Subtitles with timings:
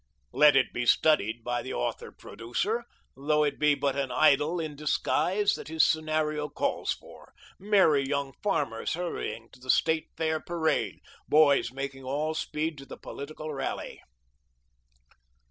[0.33, 4.75] Let it be studied by the author producer though it be but an idyl in
[4.75, 11.01] disguise that his scenario calls for: merry young farmers hurrying to the State Fair parade,
[11.29, 14.01] boys making all speed to the political rally.